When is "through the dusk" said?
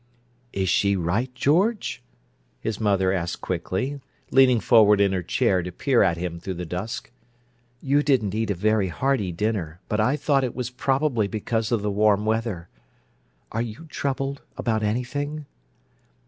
6.39-7.11